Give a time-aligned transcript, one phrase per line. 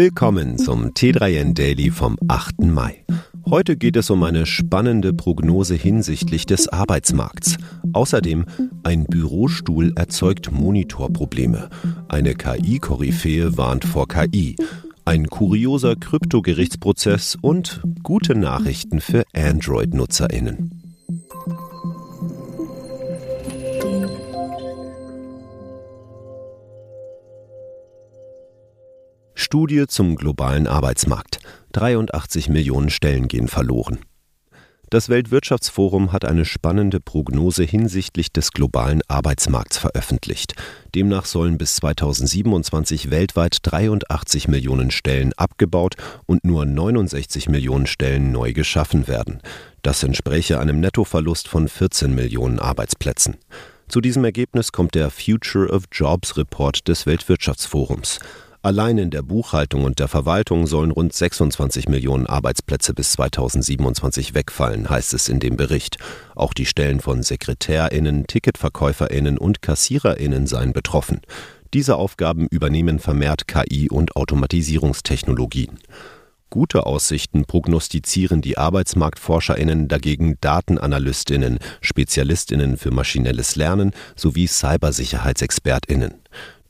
[0.00, 2.60] Willkommen zum T3N Daily vom 8.
[2.60, 3.04] Mai.
[3.44, 7.58] Heute geht es um eine spannende Prognose hinsichtlich des Arbeitsmarkts.
[7.92, 8.46] Außerdem,
[8.82, 11.68] ein Bürostuhl erzeugt Monitorprobleme.
[12.08, 14.56] Eine KI-Koryphäe warnt vor KI.
[15.04, 20.79] Ein kurioser Kryptogerichtsprozess und gute Nachrichten für Android-NutzerInnen.
[29.50, 31.40] Studie zum globalen Arbeitsmarkt.
[31.72, 33.98] 83 Millionen Stellen gehen verloren.
[34.90, 40.54] Das Weltwirtschaftsforum hat eine spannende Prognose hinsichtlich des globalen Arbeitsmarkts veröffentlicht.
[40.94, 45.96] Demnach sollen bis 2027 weltweit 83 Millionen Stellen abgebaut
[46.26, 49.40] und nur 69 Millionen Stellen neu geschaffen werden.
[49.82, 53.36] Das entspräche einem Nettoverlust von 14 Millionen Arbeitsplätzen.
[53.88, 58.20] Zu diesem Ergebnis kommt der Future of Jobs Report des Weltwirtschaftsforums.
[58.62, 64.90] Allein in der Buchhaltung und der Verwaltung sollen rund 26 Millionen Arbeitsplätze bis 2027 wegfallen,
[64.90, 65.96] heißt es in dem Bericht.
[66.34, 71.22] Auch die Stellen von Sekretärinnen, Ticketverkäuferinnen und Kassiererinnen seien betroffen.
[71.72, 75.78] Diese Aufgaben übernehmen vermehrt KI und Automatisierungstechnologien.
[76.50, 86.14] Gute Aussichten prognostizieren die Arbeitsmarktforscherinnen dagegen Datenanalystinnen, Spezialistinnen für maschinelles Lernen sowie Cybersicherheitsexpertinnen.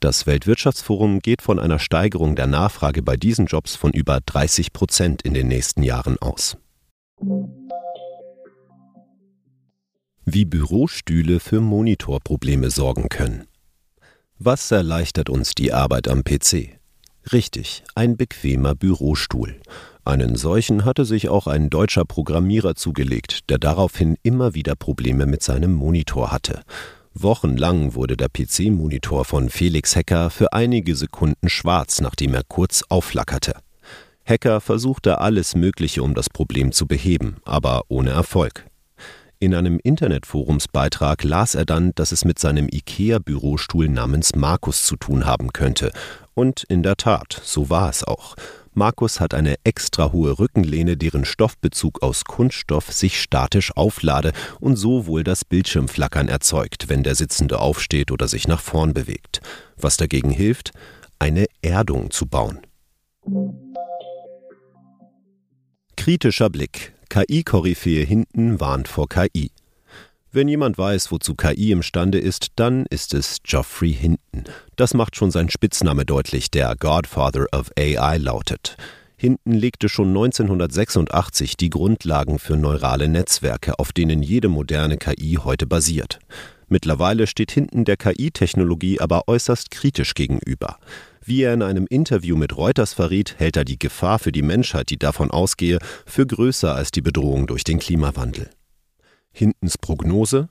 [0.00, 5.20] Das Weltwirtschaftsforum geht von einer Steigerung der Nachfrage bei diesen Jobs von über 30 Prozent
[5.20, 6.56] in den nächsten Jahren aus.
[10.24, 13.44] Wie Bürostühle für Monitorprobleme sorgen können.
[14.38, 16.78] Was erleichtert uns die Arbeit am PC?
[17.30, 19.60] Richtig, ein bequemer Bürostuhl.
[20.06, 25.42] Einen solchen hatte sich auch ein deutscher Programmierer zugelegt, der daraufhin immer wieder Probleme mit
[25.42, 26.62] seinem Monitor hatte.
[27.14, 33.54] Wochenlang wurde der PC-Monitor von Felix Hacker für einige Sekunden schwarz, nachdem er kurz aufflackerte.
[34.24, 38.64] Hacker versuchte alles Mögliche, um das Problem zu beheben, aber ohne Erfolg.
[39.40, 45.26] In einem Internetforumsbeitrag las er dann, dass es mit seinem IKEA-Bürostuhl namens Markus zu tun
[45.26, 45.90] haben könnte.
[46.34, 48.36] Und in der Tat, so war es auch.
[48.72, 55.06] Markus hat eine extra hohe Rückenlehne, deren Stoffbezug aus Kunststoff sich statisch auflade und so
[55.06, 59.40] wohl das Bildschirmflackern erzeugt, wenn der Sitzende aufsteht oder sich nach vorn bewegt.
[59.76, 60.70] Was dagegen hilft,
[61.18, 62.60] eine Erdung zu bauen.
[65.96, 66.94] Kritischer Blick.
[67.08, 69.50] KI-Koryphäe hinten warnt vor KI.
[70.32, 74.44] Wenn jemand weiß, wozu KI imstande ist, dann ist es Geoffrey Hinton.
[74.76, 78.76] Das macht schon sein Spitzname deutlich, der Godfather of AI lautet.
[79.16, 85.66] Hinton legte schon 1986 die Grundlagen für neurale Netzwerke, auf denen jede moderne KI heute
[85.66, 86.20] basiert.
[86.68, 90.78] Mittlerweile steht Hinton der KI-Technologie aber äußerst kritisch gegenüber.
[91.24, 94.90] Wie er in einem Interview mit Reuters verriet, hält er die Gefahr für die Menschheit,
[94.90, 98.48] die davon ausgehe, für größer als die Bedrohung durch den Klimawandel.
[99.32, 100.48] Hintens Prognose,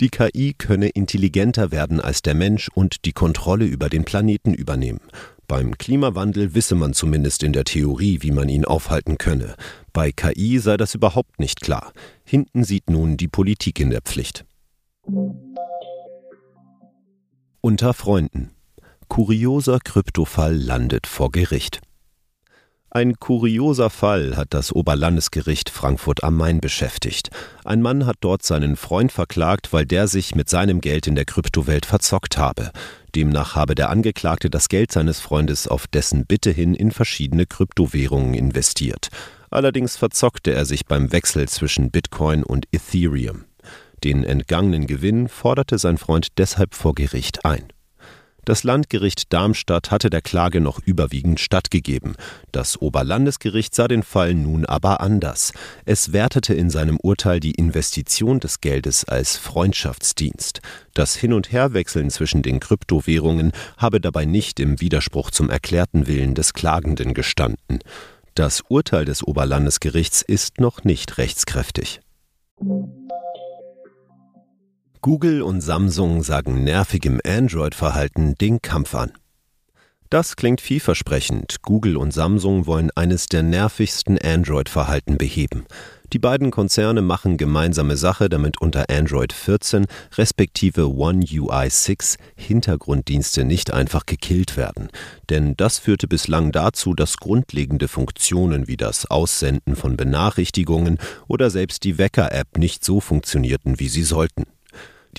[0.00, 5.00] die KI könne intelligenter werden als der Mensch und die Kontrolle über den Planeten übernehmen.
[5.46, 9.54] Beim Klimawandel wisse man zumindest in der Theorie, wie man ihn aufhalten könne.
[9.92, 11.92] Bei KI sei das überhaupt nicht klar.
[12.24, 14.46] Hinten sieht nun die Politik in der Pflicht.
[17.60, 18.50] Unter Freunden.
[19.08, 21.80] Kurioser Kryptofall landet vor Gericht.
[22.94, 27.30] Ein kurioser Fall hat das Oberlandesgericht Frankfurt am Main beschäftigt.
[27.64, 31.24] Ein Mann hat dort seinen Freund verklagt, weil der sich mit seinem Geld in der
[31.24, 32.70] Kryptowelt verzockt habe.
[33.14, 38.34] Demnach habe der Angeklagte das Geld seines Freundes auf dessen Bitte hin in verschiedene Kryptowährungen
[38.34, 39.08] investiert.
[39.48, 43.46] Allerdings verzockte er sich beim Wechsel zwischen Bitcoin und Ethereum.
[44.04, 47.71] Den entgangenen Gewinn forderte sein Freund deshalb vor Gericht ein.
[48.44, 52.16] Das Landgericht Darmstadt hatte der Klage noch überwiegend stattgegeben.
[52.50, 55.52] Das Oberlandesgericht sah den Fall nun aber anders.
[55.84, 60.60] Es wertete in seinem Urteil die Investition des Geldes als Freundschaftsdienst.
[60.92, 66.34] Das Hin- und Herwechseln zwischen den Kryptowährungen habe dabei nicht im Widerspruch zum erklärten Willen
[66.34, 67.78] des Klagenden gestanden.
[68.34, 72.00] Das Urteil des Oberlandesgerichts ist noch nicht rechtskräftig.
[75.04, 79.10] Google und Samsung sagen nervigem Android-Verhalten den Kampf an.
[80.10, 81.56] Das klingt vielversprechend.
[81.62, 85.66] Google und Samsung wollen eines der nervigsten Android-Verhalten beheben.
[86.12, 93.44] Die beiden Konzerne machen gemeinsame Sache, damit unter Android 14 respektive One UI 6 Hintergrunddienste
[93.44, 94.88] nicht einfach gekillt werden.
[95.30, 101.82] Denn das führte bislang dazu, dass grundlegende Funktionen wie das Aussenden von Benachrichtigungen oder selbst
[101.82, 104.44] die Wecker-App nicht so funktionierten, wie sie sollten.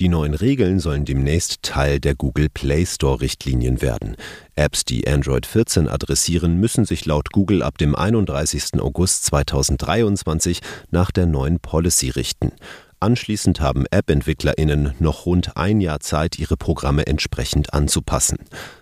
[0.00, 4.16] Die neuen Regeln sollen demnächst Teil der Google Play Store Richtlinien werden.
[4.56, 8.80] Apps, die Android 14 adressieren, müssen sich laut Google ab dem 31.
[8.80, 10.58] August 2023
[10.90, 12.50] nach der neuen Policy richten.
[12.98, 18.38] Anschließend haben App-EntwicklerInnen noch rund ein Jahr Zeit, ihre Programme entsprechend anzupassen.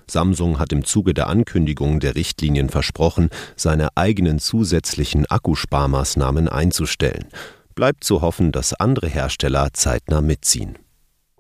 [0.07, 7.27] Samsung hat im Zuge der Ankündigung der Richtlinien versprochen, seine eigenen zusätzlichen Akkusparmaßnahmen einzustellen.
[7.75, 10.79] Bleibt zu hoffen, dass andere Hersteller zeitnah mitziehen.